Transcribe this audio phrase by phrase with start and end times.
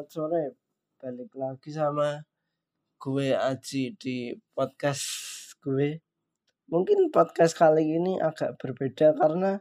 [0.00, 0.44] selamat sore.
[0.96, 2.24] Balik lagi sama
[2.96, 5.04] gue Aji di podcast
[5.60, 6.00] gue.
[6.72, 9.60] Mungkin podcast kali ini agak berbeda karena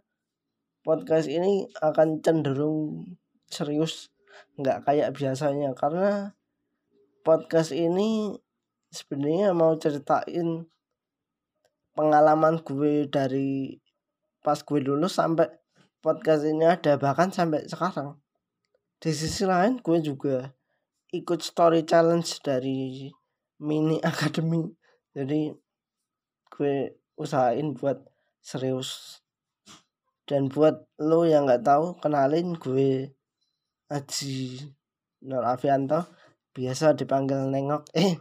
[0.88, 3.04] podcast ini akan cenderung
[3.52, 4.16] serius,
[4.55, 6.32] nggak kayak biasanya karena
[7.28, 8.40] podcast ini
[8.96, 10.64] sebenarnya mau ceritain
[12.00, 13.76] pengalaman gue dari
[14.40, 15.52] pas gue lulus sampai
[16.00, 18.16] podcast ini ada bahkan sampai sekarang
[19.00, 20.52] di sisi lain gue juga
[21.16, 23.08] ikut story challenge dari
[23.64, 24.68] mini academy
[25.16, 25.52] jadi
[26.54, 26.75] gue
[27.20, 28.00] usahain buat
[28.39, 29.22] serius.
[30.24, 33.12] Dan buat lo yang nggak tahu kenalin gue
[33.89, 34.62] Aji
[35.25, 36.06] Nur Avianto
[36.53, 37.89] biasa dipanggil nengok.
[37.97, 38.16] Eh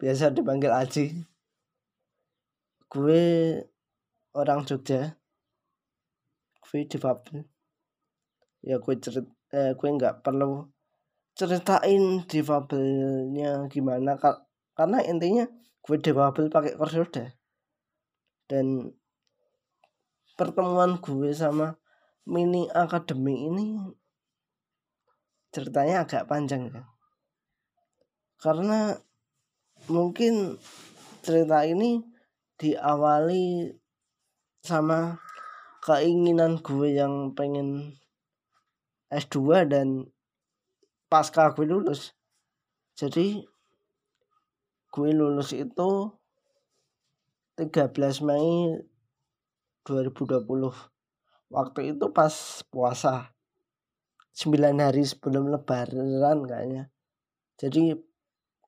[0.00, 1.12] biasa dipanggil Aji.
[2.88, 3.22] Gue
[4.32, 5.20] orang Jogja.
[6.64, 7.44] Gue difabel
[8.60, 10.66] ya gue cerit eh, gue nggak perlu
[11.34, 14.18] ceritain difabelnya gimana
[14.76, 15.46] karena intinya
[15.80, 17.24] gue difabel pakai kursi roda.
[18.50, 18.90] Dan
[20.34, 21.78] pertemuan gue sama
[22.26, 23.78] mini akademi ini
[25.50, 26.86] ceritanya agak panjang ya
[28.40, 28.96] karena
[29.92, 30.56] mungkin
[31.20, 32.00] cerita ini
[32.56, 33.68] diawali
[34.64, 35.20] sama
[35.84, 38.00] keinginan gue yang pengen
[39.10, 40.06] S2 dan
[41.10, 42.14] pasca gue lulus.
[42.94, 43.42] Jadi
[44.90, 46.14] gue lulus itu
[47.58, 48.78] 13 Mei
[49.82, 50.46] 2020
[51.50, 52.34] waktu itu pas
[52.70, 53.34] puasa.
[54.30, 56.88] 9 hari sebelum lebaran kayaknya.
[57.58, 57.92] Jadi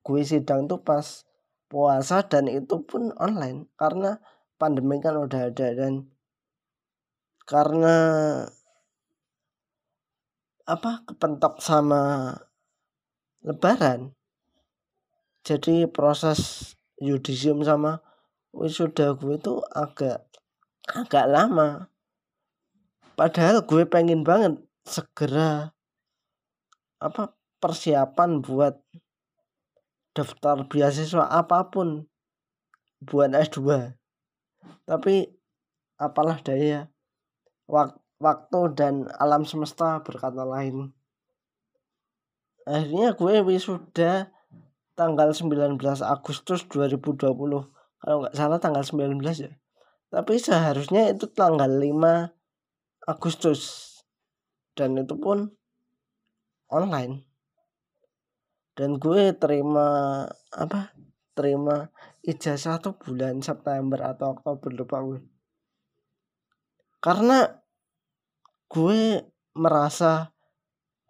[0.03, 1.23] gue sidang tuh pas
[1.71, 3.71] puasa dan itu pun online.
[3.79, 4.19] Karena
[4.59, 6.11] pandemi kan udah ada dan
[7.47, 7.97] karena
[10.67, 12.35] apa kepentok sama
[13.43, 14.15] lebaran.
[15.43, 18.03] Jadi proses yudisium sama
[18.55, 20.27] wisuda gue itu agak
[20.87, 21.91] agak lama.
[23.19, 25.75] Padahal gue pengen banget segera
[27.03, 28.79] apa persiapan buat
[30.15, 32.07] daftar beasiswa apa pun
[33.03, 33.95] buat S2
[34.87, 35.31] tapi
[35.99, 36.91] apalah daya
[37.67, 40.95] waktu waktu dan alam semesta berkata lain.
[42.63, 44.31] Akhirnya gue wisuda
[44.95, 47.27] tanggal 19 Agustus 2020.
[47.99, 49.51] Kalau nggak salah tanggal 19 ya.
[50.13, 53.91] Tapi seharusnya itu tanggal 5 Agustus.
[54.79, 55.51] Dan itu pun
[56.71, 57.27] online.
[58.79, 60.23] Dan gue terima
[60.55, 60.95] apa?
[61.33, 61.89] Terima
[62.23, 65.21] ijazah tuh bulan September atau Oktober lupa gue.
[67.03, 67.62] Karena
[68.73, 69.21] gue
[69.53, 70.33] merasa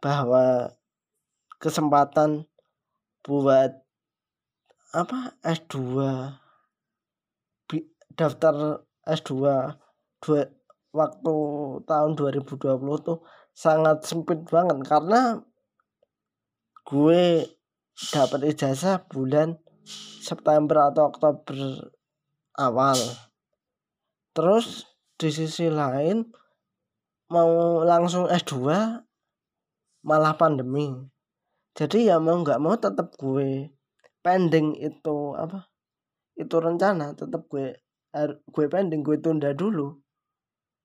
[0.02, 0.74] bahwa
[1.62, 2.50] kesempatan
[3.22, 3.70] buat
[4.90, 5.78] apa S2
[8.18, 9.30] daftar S2
[10.22, 10.42] dua,
[10.90, 11.34] waktu
[11.86, 13.22] tahun 2020 tuh
[13.54, 15.38] sangat sempit banget karena
[16.82, 17.46] gue
[18.10, 19.54] dapat ijazah bulan
[20.22, 21.56] September atau Oktober
[22.58, 22.98] awal.
[24.34, 26.26] Terus di sisi lain
[27.32, 28.68] mau langsung S2
[30.04, 30.92] malah pandemi.
[31.72, 33.72] Jadi ya mau nggak mau tetap gue
[34.20, 35.72] pending itu apa
[36.36, 37.80] itu rencana tetap gue
[38.52, 39.96] gue pending gue tunda dulu.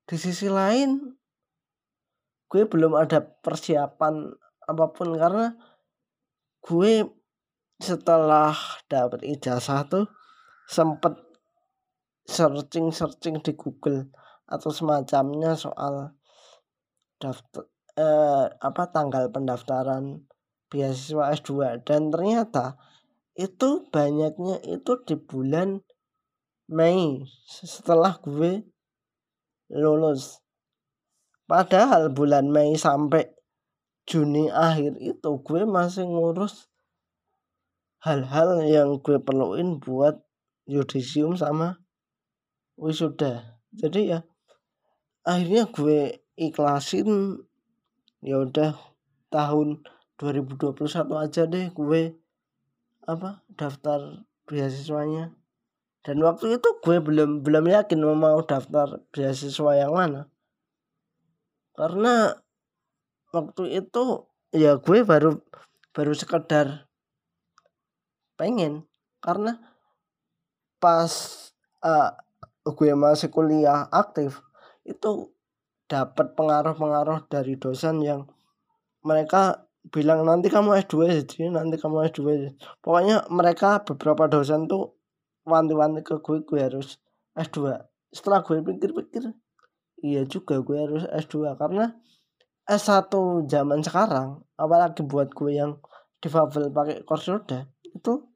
[0.08, 1.12] Di sisi lain
[2.48, 4.32] gue belum ada persiapan
[4.64, 5.52] apa pun karena
[6.64, 7.04] gue
[7.78, 8.56] setelah
[8.88, 10.08] dapat ijazah tuh
[10.66, 11.20] sempet
[12.28, 14.08] searching searching di Google
[14.48, 16.16] atau semacamnya soal
[17.18, 17.66] daftar
[17.98, 20.26] eh, apa tanggal pendaftaran
[20.70, 22.78] beasiswa S2 dan ternyata
[23.38, 25.82] itu banyaknya itu di bulan
[26.68, 28.66] Mei setelah gue
[29.72, 30.44] lulus.
[31.48, 33.32] Padahal bulan Mei sampai
[34.08, 36.68] Juni akhir itu gue masih ngurus
[38.04, 40.20] hal-hal yang gue perluin buat
[40.68, 41.80] yudisium sama
[42.76, 43.64] wisuda.
[43.72, 44.24] Jadi ya
[45.28, 47.42] akhirnya gue ikhlasin
[48.22, 48.78] ya udah
[49.34, 49.82] tahun
[50.22, 50.78] 2021
[51.18, 52.18] aja deh gue
[53.06, 55.34] apa daftar beasiswanya.
[56.02, 60.22] Dan waktu itu gue belum belum yakin mau daftar beasiswa yang mana.
[61.76, 62.32] Karena
[63.36, 64.26] waktu itu
[64.56, 65.38] ya gue baru
[65.92, 66.88] baru sekedar
[68.40, 68.88] pengen.
[69.20, 69.60] Karena
[70.80, 71.12] pas
[71.84, 72.16] uh,
[72.64, 74.40] gue masih kuliah aktif
[74.88, 75.36] itu
[75.88, 78.28] dapat pengaruh-pengaruh dari dosen yang
[79.04, 82.52] mereka bilang nanti kamu S2 jadi nanti kamu S2
[82.84, 85.00] pokoknya mereka beberapa dosen tuh
[85.48, 87.00] wanti-wanti ke gue gue harus
[87.40, 87.72] S2
[88.12, 89.32] setelah gue pikir-pikir
[90.04, 91.96] iya juga gue harus S2 karena
[92.68, 93.08] S1
[93.48, 95.80] zaman sekarang apalagi buat gue yang
[96.20, 98.28] difabel pakai kursi roda itu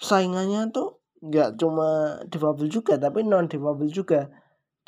[0.00, 4.32] saingannya tuh nggak cuma difabel juga tapi non difabel juga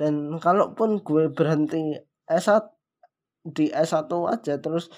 [0.01, 1.97] dan kalaupun gue berhenti
[2.27, 2.65] S1
[3.43, 4.89] di S1 aja terus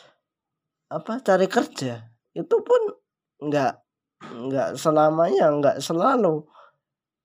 [0.93, 2.82] apa cari kerja itu pun
[3.41, 3.75] nggak
[4.25, 6.44] nggak selamanya nggak selalu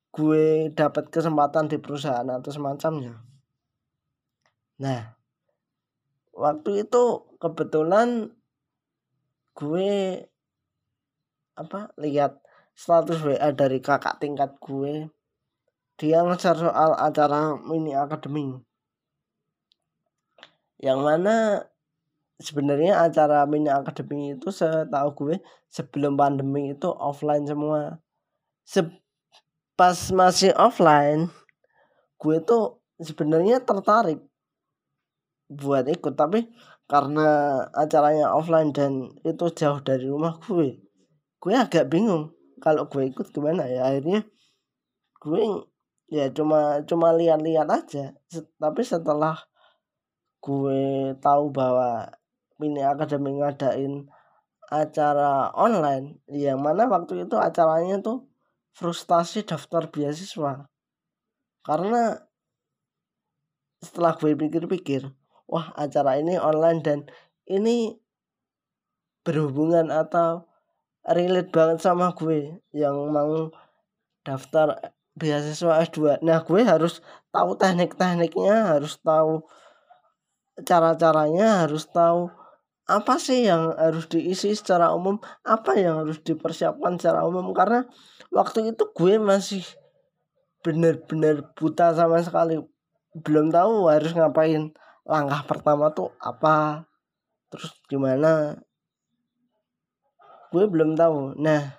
[0.09, 3.21] gue dapat kesempatan di perusahaan atau semacamnya.
[4.81, 5.13] Nah
[6.33, 7.03] waktu itu
[7.37, 8.33] kebetulan
[9.53, 10.23] gue
[11.59, 12.39] apa lihat
[12.73, 15.11] status WA dari kakak tingkat gue
[15.99, 18.55] dia ngejar soal acara mini academy
[20.79, 21.67] yang mana
[22.39, 25.35] sebenarnya acara mini academy itu setahu gue
[25.67, 27.99] sebelum pandemi itu offline semua.
[28.63, 28.87] Se
[29.75, 31.27] pas masih offline
[32.19, 34.23] gue tuh sebenarnya tertarik
[35.51, 36.47] buat ikut tapi
[36.87, 37.27] karena
[37.75, 40.79] acaranya offline dan itu jauh dari rumah gue
[41.39, 43.87] gue agak bingung kalau gue ikut gimana ya.
[43.91, 44.27] Akhirnya
[45.19, 45.43] gue
[46.09, 48.05] ya cuma cuma lihat-lihat aja.
[48.57, 49.37] Tapi setelah
[50.41, 52.09] gue tahu bahwa
[52.59, 54.09] mini academy ngadain
[54.69, 58.29] acara online yang mana waktu itu acaranya tuh
[58.73, 60.69] frustasi daftar beasiswa.
[61.65, 62.17] Karena
[63.79, 65.07] setelah gue pikir-pikir
[65.47, 66.99] wah acara ini online dan
[67.49, 67.95] ini
[69.25, 70.45] berhubungan atau
[71.03, 73.49] relate banget sama gue yang mau
[74.21, 77.03] daftar beasiswa S2 nah gue harus
[77.35, 79.43] tahu teknik-tekniknya harus tahu
[80.63, 82.31] cara-caranya harus tahu
[82.89, 87.53] apa sih yang harus diisi secara umum apa yang harus dipersiapkan secara umum.
[87.53, 87.85] Karena
[88.33, 89.61] waktu itu gue masih
[90.65, 92.57] bener-bener buta sama sekali.
[93.13, 94.73] Belum tahu harus ngapain.
[95.05, 96.89] Langkah pertama tuh apa?
[97.53, 98.57] Terus gimana?
[100.49, 101.37] Gue belum tahu.
[101.37, 101.78] Nah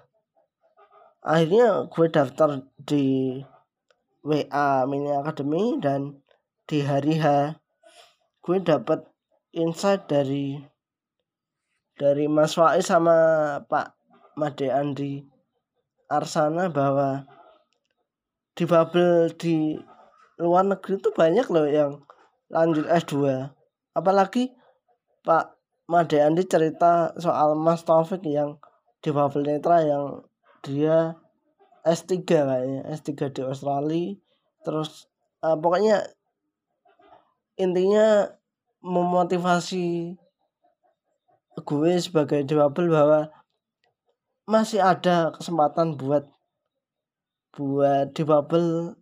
[1.20, 3.36] akhirnya gue daftar di
[4.24, 6.16] WA Mini Academy dan
[6.64, 7.56] di hari H
[8.40, 9.04] gue dapat
[9.52, 10.56] insight dari
[12.00, 13.16] dari Mas Faiz sama
[13.68, 13.92] Pak
[14.40, 15.20] Made Andi
[16.08, 17.28] Arsana bahwa
[18.56, 19.76] di Babel di
[20.40, 22.00] luar negeri itu banyak loh yang
[22.48, 23.44] lanjut S2
[23.92, 24.56] apalagi
[25.20, 25.52] Pak
[25.84, 28.56] Made Andi cerita soal Mas Taufik yang
[29.04, 30.24] di Babel Netra yang
[30.60, 31.16] dia
[31.84, 34.16] S3 kayaknya S3 di Australia
[34.60, 35.08] terus
[35.40, 36.04] uh, pokoknya
[37.56, 38.28] intinya
[38.80, 40.16] memotivasi
[41.60, 43.20] gue sebagai difabel bahwa
[44.48, 46.24] masih ada kesempatan buat
[47.52, 48.96] buat difabel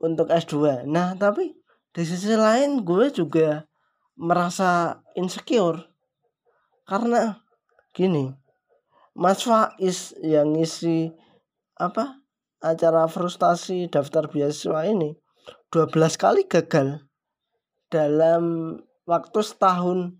[0.00, 0.88] untuk S2.
[0.88, 1.52] Nah, tapi
[1.92, 3.68] di sisi lain gue juga
[4.16, 5.84] merasa insecure
[6.88, 7.44] karena
[7.92, 8.32] gini,
[9.14, 11.10] Mas Faiz yang ngisi
[11.74, 12.22] apa
[12.60, 15.16] acara frustasi daftar beasiswa ini
[15.72, 17.02] 12 kali gagal
[17.90, 18.76] dalam
[19.08, 20.14] waktu setahun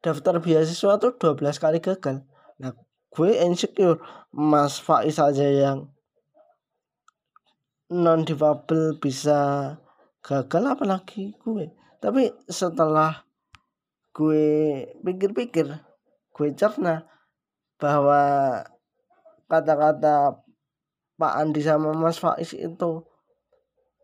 [0.00, 2.24] daftar beasiswa tuh 12 kali gagal.
[2.62, 2.72] Nah
[3.12, 4.00] gue insecure.
[4.32, 5.88] Mas Faiz aja yang
[7.92, 9.72] non difabel bisa
[10.24, 11.72] gagal apalagi gue.
[12.00, 13.24] Tapi setelah
[14.16, 15.66] gue pikir-pikir
[16.32, 17.04] gue cerna
[17.76, 18.22] bahwa
[19.46, 20.42] kata-kata
[21.16, 23.04] Pak Andi sama Mas Faiz itu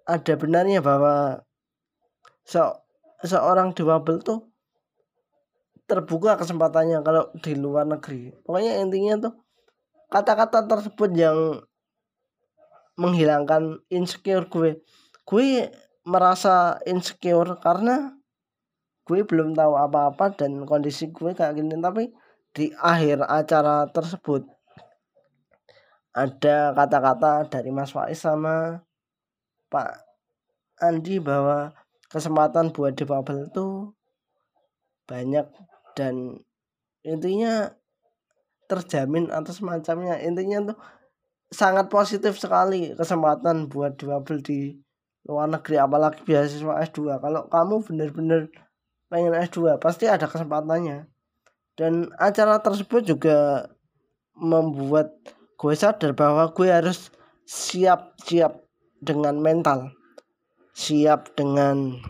[0.09, 1.45] ada benarnya bahwa
[2.43, 2.59] se
[3.23, 4.51] seorang difabel tuh
[5.87, 8.33] terbuka kesempatannya kalau di luar negeri.
[8.43, 9.35] Pokoknya intinya tuh
[10.09, 11.61] kata-kata tersebut yang
[12.97, 14.81] menghilangkan insecure gue.
[15.29, 15.69] Gue
[16.09, 18.17] merasa insecure karena
[19.05, 21.77] gue belum tahu apa-apa dan kondisi gue kayak gini.
[21.79, 22.09] Tapi
[22.53, 24.45] di akhir acara tersebut.
[26.13, 28.85] Ada kata-kata dari Mas Faiz sama
[29.73, 29.91] Pak
[30.85, 31.73] Andi bahwa
[32.13, 33.97] kesempatan buat difabel itu
[35.09, 35.49] banyak
[35.97, 36.37] dan
[37.01, 37.73] intinya
[38.69, 40.79] terjamin atau semacamnya intinya tuh
[41.53, 44.77] sangat positif sekali kesempatan buat difabel di
[45.29, 48.43] luar negeri apalagi beasiswa S2 kalau kamu benar-benar
[49.13, 51.12] pengen S2 pasti ada kesempatannya
[51.79, 53.69] dan acara tersebut juga
[54.37, 55.13] membuat
[55.57, 57.13] gue sadar bahwa gue harus
[57.45, 58.65] siap-siap
[59.03, 59.93] dengan mental.
[60.73, 62.01] Siap dengan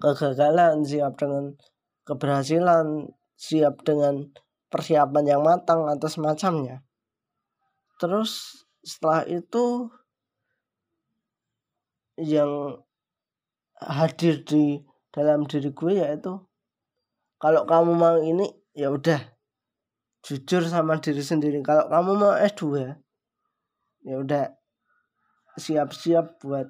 [0.00, 1.56] kegagalan siap dengan
[2.06, 4.30] keberhasilan siap dengan
[4.68, 6.84] persiapan yang matang atau semacamnya
[7.96, 9.90] terus setelah itu
[12.20, 12.80] yang
[13.80, 14.80] hadir di
[15.12, 16.45] dalam diri gue yaitu
[17.36, 19.20] kalau kamu mau ini ya udah.
[20.26, 21.62] Jujur sama diri sendiri.
[21.62, 22.96] Kalau kamu mau S2
[24.04, 24.56] ya udah.
[25.56, 26.68] Siap-siap buat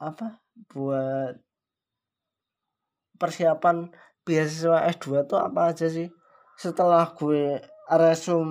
[0.00, 0.40] apa?
[0.70, 1.40] Buat
[3.18, 3.92] persiapan
[4.24, 6.08] beasiswa S2 tuh apa aja sih?
[6.54, 7.58] Setelah gue
[7.90, 8.48] resum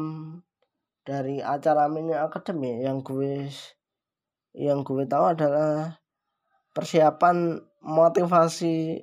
[1.03, 3.48] dari acara mini academy yang gue
[4.53, 5.98] yang gue tahu adalah
[6.74, 9.01] persiapan motivasi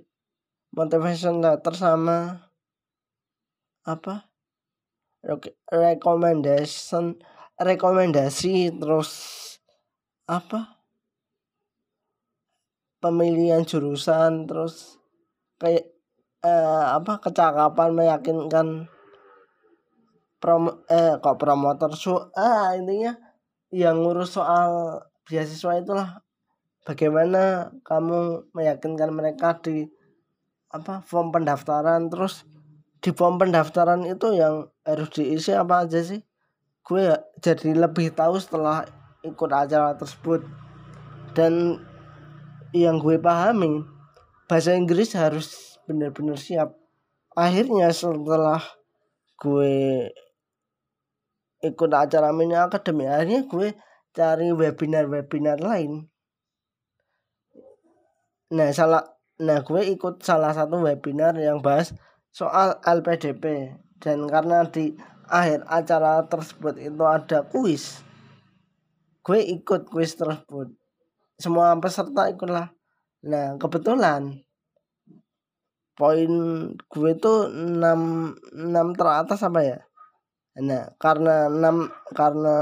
[0.74, 2.48] motivation letter sama
[3.86, 4.30] apa
[5.68, 7.18] recommendation
[7.60, 9.10] rekomendasi terus
[10.24, 10.80] apa
[13.00, 14.96] pemilihan jurusan terus
[15.60, 15.90] kayak
[16.44, 18.88] eh, apa kecakapan meyakinkan
[20.40, 23.12] prom eh kok promotor su ah intinya
[23.70, 26.10] yang ngurus soal beasiswa itulah.
[26.82, 29.86] Bagaimana kamu meyakinkan mereka di
[30.70, 32.46] apa form pendaftaran terus
[33.02, 36.20] di form pendaftaran itu yang harus diisi apa aja sih?
[36.84, 37.10] Gue
[37.42, 38.86] jadi lebih tahu setelah
[39.24, 40.44] ikut acara tersebut.
[41.34, 41.80] Dan
[42.70, 43.82] yang gue pahami
[44.46, 46.76] bahasa Inggris harus benar-benar siap.
[47.34, 48.62] Akhirnya setelah
[49.40, 50.10] gue
[51.60, 53.76] ikut acara mini akademi akhirnya gue
[54.16, 56.08] cari webinar-webinar lain.
[58.50, 61.96] Nah salah Nah, gue ikut salah satu webinar yang bahas
[62.28, 64.92] soal LPDP dan karena di
[65.32, 68.04] akhir acara tersebut itu ada kuis.
[69.24, 70.76] Gue ikut kuis tersebut.
[71.40, 72.68] Semua peserta ikutlah.
[73.24, 74.44] Nah, kebetulan
[75.96, 76.32] poin
[76.76, 79.78] gue tuh 6 6 teratas apa ya?
[80.60, 82.56] Nah, karena 6 karena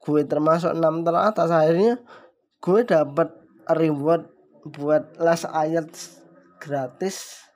[0.00, 2.00] gue termasuk 6 teratas akhirnya
[2.64, 3.28] gue dapat
[3.76, 6.00] reward buat les IELTS
[6.58, 7.46] gratis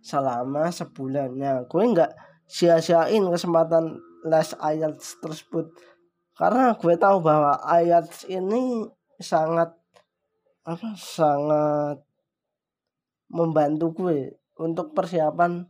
[0.00, 2.12] selama sebulannya gue nggak
[2.50, 5.70] sia-siain kesempatan les IELTS tersebut.
[6.36, 8.88] Karena gue tahu bahwa IELTS ini
[9.20, 9.76] sangat
[10.64, 12.04] apa sangat
[13.30, 15.64] membantu gue untuk persiapan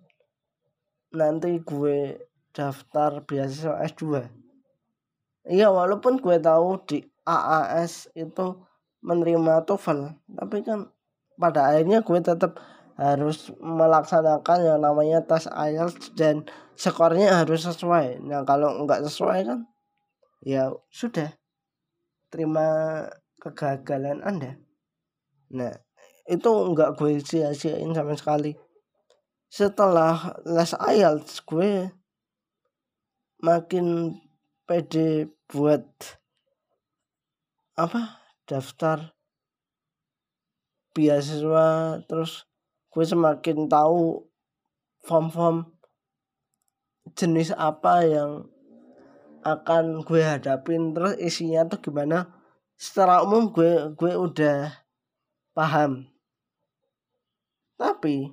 [1.15, 2.19] nanti gue
[2.51, 4.27] daftar beasiswa S2
[5.47, 8.59] iya walaupun gue tahu di AAS itu
[9.01, 10.01] menerima TOEFL.
[10.37, 10.89] Tapi kan
[11.41, 12.61] pada akhirnya gue tetap
[13.01, 16.45] harus melaksanakan yang namanya tes IELTS dan
[16.77, 18.21] skornya harus sesuai.
[18.21, 19.65] Nah kalau nggak sesuai kan
[20.45, 21.33] ya sudah.
[22.29, 23.09] Terima
[23.41, 24.61] kegagalan anda.
[25.49, 25.73] Nah
[26.29, 28.53] itu nggak gue sia-siain sama sekali.
[29.49, 31.89] Setelah les IELTS gue
[33.41, 34.13] makin
[34.69, 35.83] pede buat
[37.81, 38.20] apa
[38.51, 39.15] daftar
[40.91, 42.51] beasiswa terus
[42.91, 44.27] gue semakin tahu
[45.07, 45.71] form-form
[47.15, 48.51] jenis apa yang
[49.47, 52.29] akan gue hadapin terus isinya tuh gimana
[52.75, 54.73] secara umum gue gue udah
[55.55, 56.09] paham.
[57.77, 58.29] Tapi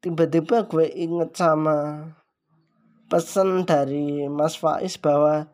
[0.00, 2.08] tiba-tiba gue inget sama
[3.08, 5.48] pesan dari Mas Faiz bahwa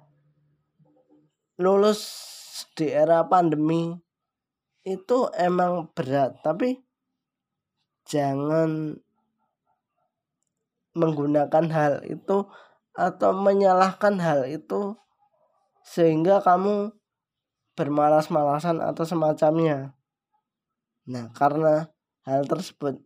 [1.60, 2.31] lulus
[2.74, 3.94] di era pandemi
[4.82, 6.82] itu emang berat tapi
[8.06, 8.98] jangan
[10.92, 12.44] menggunakan hal itu
[12.92, 14.96] atau menyalahkan hal itu
[15.82, 16.92] sehingga kamu
[17.72, 19.96] bermalas-malasan atau semacamnya.
[21.08, 21.88] Nah, karena
[22.28, 23.00] hal tersebut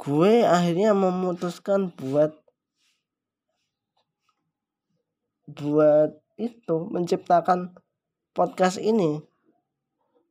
[0.00, 2.32] gue akhirnya memutuskan buat
[5.50, 7.76] buat itu menciptakan
[8.32, 9.20] podcast ini.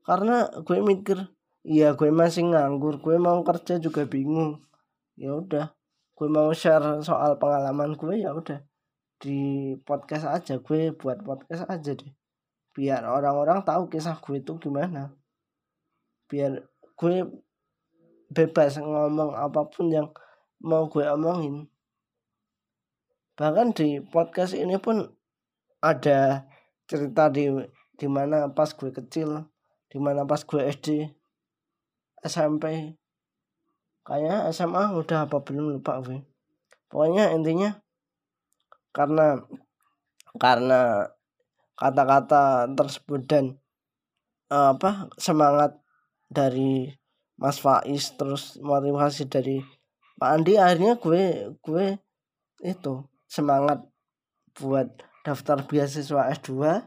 [0.01, 1.29] Karena gue mikir
[1.61, 4.65] iya gue masih nganggur gue mau kerja juga bingung.
[5.13, 5.75] Ya udah
[6.17, 8.65] gue mau share soal pengalaman gue ya udah.
[9.21, 12.11] Di podcast aja gue buat podcast aja deh.
[12.73, 15.13] Biar orang-orang tahu kisah gue itu gimana.
[16.25, 16.65] Biar
[16.97, 17.15] gue
[18.33, 20.09] bebas ngomong apa pun yang
[20.63, 21.69] mau gue omongin.
[23.39, 25.18] Bahkan di podcast ini pun
[25.79, 26.47] ada
[26.85, 27.47] cerita di
[27.99, 29.47] di mana pas gue kecil
[29.91, 31.07] di mana pas gue SD
[32.23, 32.95] SMP
[34.03, 36.19] kayaknya SMA udah apa belum lupa gue.
[36.89, 37.77] Pokoknya intinya
[38.89, 39.37] karena
[40.35, 41.05] karena
[41.77, 43.45] kata-kata tersebut dan
[44.49, 45.77] uh, apa semangat
[46.27, 46.89] dari
[47.39, 49.63] Mas Faiz terus motivasi dari
[50.19, 51.85] Pak Andi akhirnya gue gue
[52.59, 53.87] itu semangat
[54.59, 54.91] buat
[55.23, 56.83] daftar beasiswa S2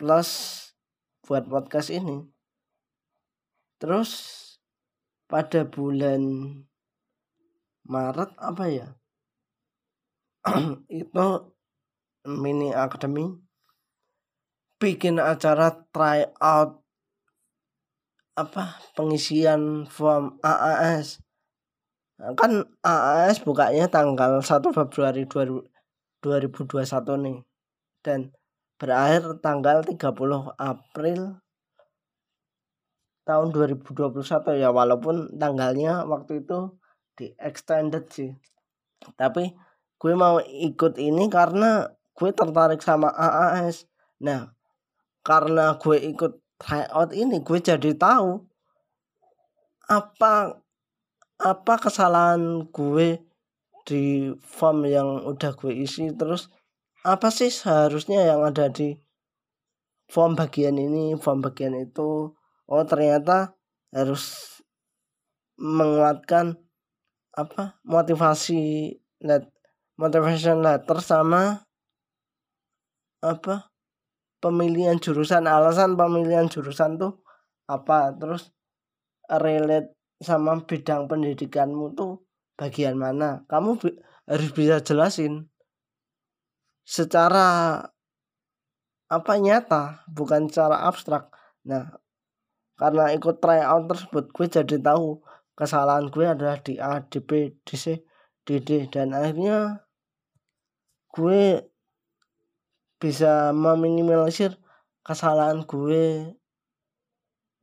[0.00, 0.28] plus
[1.24, 2.24] buat podcast ini.
[3.80, 4.10] Terus
[5.28, 6.22] pada bulan
[7.84, 8.88] Maret apa ya?
[10.88, 11.54] Itu
[12.24, 13.28] mini academy
[14.80, 16.84] bikin acara try out
[18.34, 21.22] apa pengisian form AAS
[22.18, 25.24] kan AAS bukanya tanggal 1 Februari
[26.24, 26.80] 2021
[27.20, 27.38] nih.
[28.00, 28.32] Dan
[28.80, 30.00] berakhir tanggal 30
[30.56, 31.20] April
[33.28, 34.24] tahun 2021
[34.56, 36.72] ya walaupun tanggalnya waktu itu
[37.12, 38.32] di extended sih.
[39.20, 39.52] Tapi
[40.04, 43.88] gue mau ikut ini karena gue tertarik sama AAS
[44.20, 44.52] nah
[45.24, 48.44] karena gue ikut tryout ini gue jadi tahu
[49.88, 50.60] apa
[51.40, 53.16] apa kesalahan gue
[53.84, 56.48] di form yang udah gue isi terus
[57.04, 58.96] apa sih seharusnya yang ada di
[60.08, 62.32] form bagian ini form bagian itu?
[62.64, 63.52] Oh ternyata
[63.92, 64.56] harus
[65.60, 66.56] menguatkan
[67.36, 69.52] apa motivasi let
[70.00, 71.68] motivation letter sama
[73.20, 73.68] apa
[74.40, 75.44] pemilihan jurusan.
[75.44, 77.20] Alasan pemilihan jurusan tuh
[77.68, 78.16] apa?
[78.16, 78.48] Terus
[79.28, 79.92] relate
[80.24, 82.24] sama bidang pendidikanmu tuh
[82.58, 83.42] bagian mana?
[83.50, 83.90] Kamu bi
[84.24, 85.52] harus bisa jelasin
[86.84, 87.80] secara
[89.08, 91.28] apa nyata bukan secara abstrak.
[91.68, 92.00] Nah
[92.74, 95.22] karena ikut tryout tersebut gue jadi tahu
[95.54, 98.02] kesalahan gue adalah di A di B di C
[98.42, 98.90] di D.
[98.90, 99.86] Dan akhirnya
[101.14, 101.62] gue
[102.98, 104.58] bisa meminimalisir
[105.06, 106.34] kesalahan gue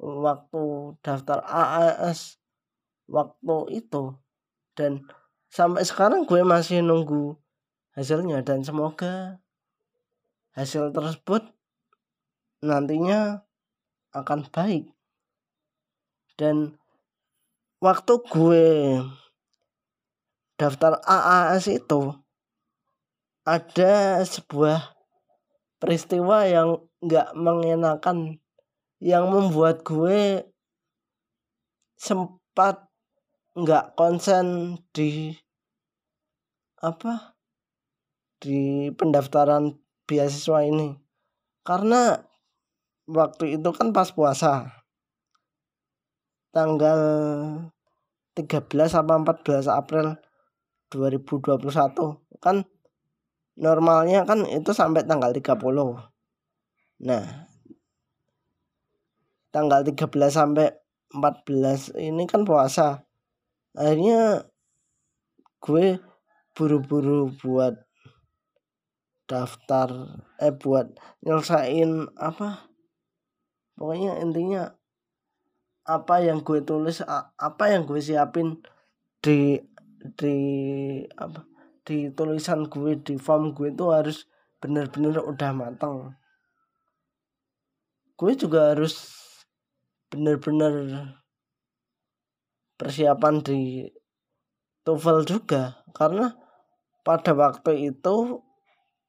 [0.01, 0.63] waktu
[1.05, 2.41] daftar AAS
[3.11, 4.17] waktu itu
[4.73, 5.03] dan
[5.51, 7.35] sampai sekarang gue masih nunggu
[7.95, 8.43] hasilnya.
[8.43, 9.43] Dan semoga
[10.55, 11.43] hasil tersebut
[12.63, 13.43] nantinya
[14.15, 14.91] akan baik.
[16.39, 16.75] Dan
[17.83, 18.65] waktu gue
[20.55, 22.13] daftar AAS itu
[23.41, 24.93] ada sebuah
[25.81, 28.37] peristiwa yang nggak mengenakan
[29.01, 30.45] yang membuat gue
[31.97, 32.90] sempat
[33.51, 35.35] nggak konsen di
[36.79, 37.35] apa
[38.41, 39.77] di pendaftaran
[40.09, 40.97] beasiswa ini.
[41.61, 42.17] Karena
[43.05, 44.81] waktu itu kan pas puasa.
[46.51, 46.99] Tanggal
[48.35, 50.19] 13 apa 14 April
[50.91, 51.63] 2021
[52.43, 52.67] kan
[53.55, 55.55] normalnya kan itu sampai tanggal 30
[57.01, 57.47] nah
[59.51, 60.75] tanggal 13 sampai
[61.11, 63.07] 14 ini kan puasa
[63.77, 64.47] akhirnya
[65.61, 66.01] gue
[66.51, 67.79] buru-buru buat
[69.29, 70.91] daftar eh buat
[71.23, 72.67] nyelesain apa
[73.79, 74.75] pokoknya intinya
[75.87, 76.99] apa yang gue tulis
[77.39, 78.59] apa yang gue siapin
[79.23, 79.55] di
[80.19, 80.37] di
[81.15, 81.47] apa
[81.87, 84.27] di tulisan gue di form gue itu harus
[84.59, 86.13] bener-bener udah matang
[88.19, 89.09] gue juga harus
[90.11, 91.20] bener-bener
[92.81, 93.85] persiapan di
[94.81, 95.85] TOEFL juga.
[95.93, 96.33] Karena
[97.05, 98.41] pada waktu itu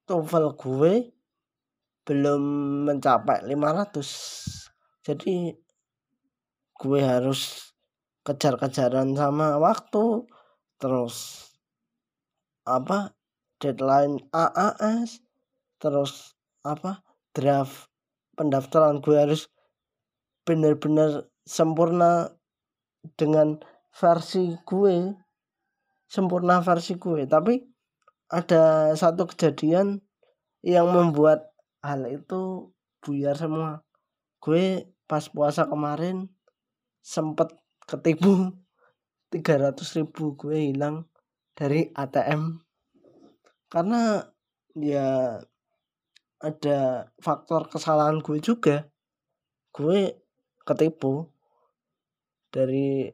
[0.05, 0.95] TOEFL gue
[2.05, 2.43] belum
[2.85, 4.63] mencapai 500
[5.03, 5.57] jadi
[6.77, 7.73] gue harus
[8.23, 10.29] kejar-kejaran sama waktu.
[10.77, 11.49] Terus
[12.63, 13.15] apa
[13.59, 15.23] deadline AAS
[15.83, 17.03] terus apa
[17.35, 17.91] draft
[18.39, 19.51] pendaftaran gue harus
[20.47, 22.35] benar-benar sempurna
[23.19, 23.59] dengan
[23.93, 25.15] versi gue
[26.09, 27.27] sempurna versi gue.
[27.27, 27.61] Tapi
[28.33, 30.01] ada satu kejadian
[30.63, 32.71] yang membuat hal itu
[33.03, 33.83] buyar semua.
[34.39, 36.31] Gue pas puasa kemarin
[37.03, 37.53] sempet
[37.87, 38.51] ketipu.
[39.33, 41.09] 300 ribu gue hilang
[41.57, 42.61] dari ATM
[43.73, 44.21] karena
[44.77, 45.41] ya
[46.37, 48.93] ada faktor kesalahan gue juga.
[49.73, 50.21] Gue
[50.69, 51.32] ketipu
[52.53, 53.09] dari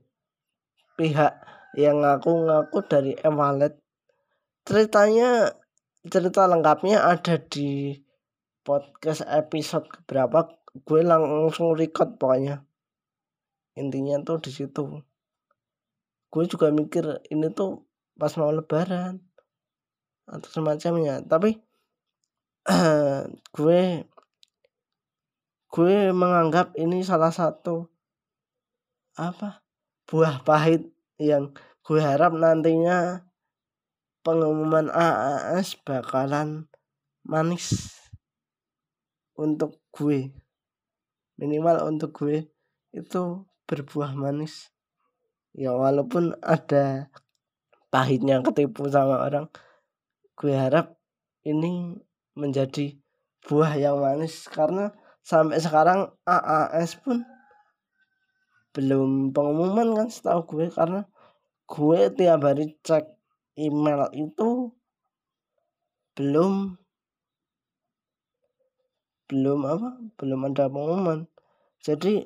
[0.98, 1.32] pihak
[1.78, 3.78] yang ngaku-ngaku dari e-wallet
[4.68, 5.54] ceritanya
[6.04, 7.96] cerita lengkapnya ada di
[8.68, 12.68] podcast episode berapa gue langsung record pokoknya.
[13.80, 15.00] Intinya tuh di situ.
[16.28, 17.88] Gue juga mikir ini tuh
[18.20, 19.24] pas mau lebaran
[20.28, 21.24] atau semacamnya.
[21.24, 21.56] Tapi
[23.56, 23.82] gue
[25.68, 27.88] gue menganggap ini salah satu
[29.18, 29.66] apa
[30.06, 31.50] buah pahit yang
[31.82, 33.28] gue harap nantinya
[34.22, 36.70] pengumuman AAS bakalan
[37.26, 37.96] manis
[39.38, 40.32] untuk gue.
[41.38, 42.50] Minimal untuk gue
[42.90, 43.22] itu
[43.68, 44.72] berbuah manis.
[45.54, 47.08] Ya walaupun ada
[47.88, 49.48] pahitnya ketipu sama orang
[50.38, 50.94] gue harap
[51.42, 51.98] ini
[52.36, 52.94] menjadi
[53.48, 54.44] buah yang manis.
[54.50, 54.92] Karena
[55.24, 57.24] sampai sekarang AAS pun
[58.78, 61.02] belum pengumuman kan setahu gue karena
[61.66, 63.10] gue tiap hari cek
[63.58, 64.70] email itu
[66.14, 66.78] belum
[69.26, 71.26] belum apa belum ada pengumuman.
[71.82, 72.22] Jadi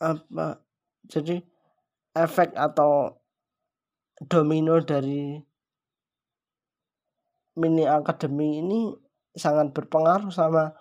[0.00, 0.64] apa
[1.04, 1.44] jadi
[2.16, 3.20] efek atau
[4.24, 5.36] domino dari
[7.60, 8.80] mini akademi ini
[9.36, 10.72] sangat berpengaruh sama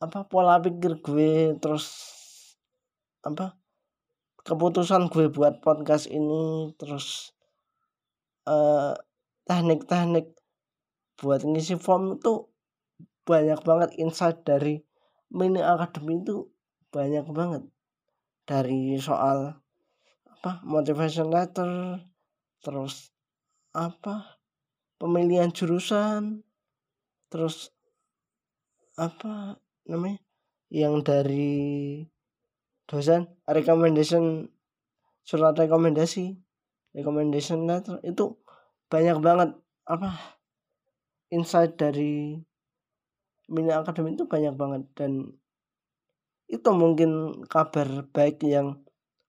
[0.00, 2.16] apa pola pikir gue terus
[3.26, 3.57] apa
[4.48, 7.36] keputusan gue buat podcast ini terus
[8.48, 8.96] eh,
[9.44, 10.32] teknik-teknik
[11.20, 12.48] buat ngisi form itu
[13.28, 13.90] banyak banget.
[14.00, 14.80] Insight dari
[15.28, 16.48] mini academy itu
[16.88, 17.62] banyak banget.
[18.48, 19.60] Dari soal
[20.38, 22.00] apa motivation letter
[22.62, 23.10] terus
[23.74, 24.40] apa
[24.96, 26.46] pemilihan jurusan
[27.28, 27.74] terus
[28.94, 30.22] apa namanya
[30.72, 32.02] yang dari
[32.88, 34.48] dosen recommendation
[35.22, 36.40] surat rekomendasi
[36.96, 38.34] recommendation letter itu
[38.88, 39.52] banyak banget
[39.84, 40.40] apa
[41.28, 42.40] insight dari
[43.48, 44.82] mini akademi itu banyak banget.
[44.96, 45.36] Dan
[46.48, 48.80] itu mungkin kabar baik yang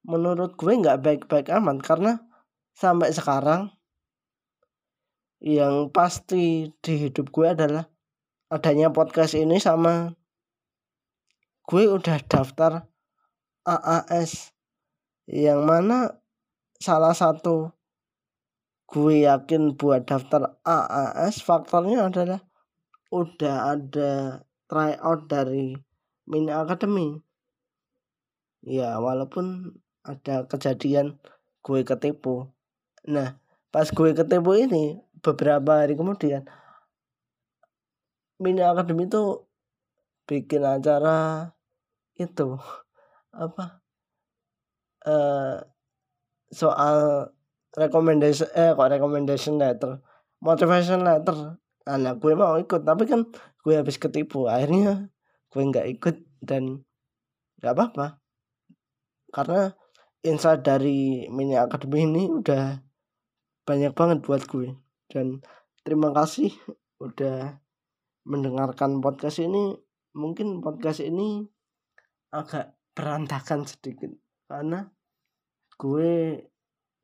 [0.08, 2.24] menurut gue nggak baik-baik aman karena
[2.72, 3.76] sampai sekarang
[5.44, 7.88] yang pasti di hidup gue adalah
[8.48, 10.16] adanya podcast ini sama
[11.68, 12.88] gue udah daftar
[13.70, 14.50] AAS
[15.30, 16.18] yang mana
[16.82, 17.70] salah satu
[18.90, 22.42] gue yakin buat daftar AAS faktornya adalah
[23.14, 25.78] udah ada tryout dari
[26.26, 27.22] mini academy.
[28.66, 31.22] Ya walaupun ada kejadian
[31.62, 32.50] gue ketipu.
[33.06, 33.38] Nah
[33.70, 36.50] pas gue ketipu ini beberapa hari kemudian
[38.42, 39.46] mini academy itu
[40.26, 41.54] bikin acara
[42.18, 42.58] itu
[43.34, 43.82] apa
[45.06, 45.58] eh
[46.50, 47.30] soal
[47.78, 50.02] recommendation eh kok recommendation letter
[50.44, 51.60] motivation letter.
[51.88, 53.26] Anak gue mau ikut tapi kan
[53.64, 55.10] gue habis ketipu akhirnya
[55.50, 56.84] gue nggak ikut dan
[57.60, 58.08] nggak apa-apa.
[59.30, 59.74] Karena
[60.26, 62.78] insight dari mini academy ini udah
[63.66, 64.74] banyak banget buat gue
[65.10, 65.42] dan
[65.86, 66.54] terima kasih
[67.02, 67.58] udah
[68.26, 69.78] mendengarkan podcast ini.
[70.10, 71.46] Mungkin podcast ini
[72.34, 74.12] agak berantakan sedikit.
[74.44, 74.84] Karena
[75.80, 76.44] gue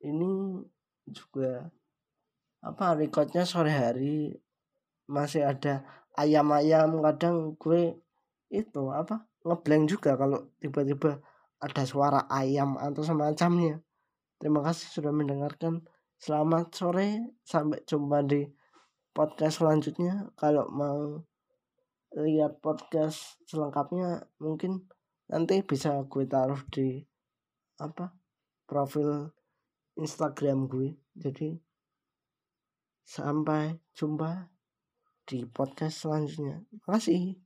[0.04, 0.60] ini
[1.08, 1.72] juga
[2.60, 4.36] apa recordnya sore hari
[5.08, 5.88] masih ada
[6.20, 7.96] ayam-ayam kadang gue
[8.52, 11.24] itu apa ngeblank juga kalau tiba-tiba
[11.56, 13.80] ada suara ayam atau semacamnya.
[14.36, 15.80] Terima kasih sudah mendengarkan.
[16.20, 18.44] Selamat sore sampai jumpa di
[19.16, 20.28] podcast selanjutnya.
[20.36, 21.24] Kalau mau
[22.12, 24.84] lihat podcast selengkapnya mungkin
[25.30, 27.02] nanti bisa gue taruh di
[27.82, 28.14] apa
[28.66, 29.30] profil
[29.96, 30.98] Instagram gue.
[31.16, 31.56] Jadi
[33.06, 34.50] sampai jumpa
[35.26, 36.62] di podcast selanjutnya.
[36.66, 37.45] Terima kasih